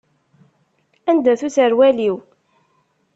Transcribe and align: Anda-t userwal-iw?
Anda-t 1.09 1.41
userwal-iw? 1.47 2.15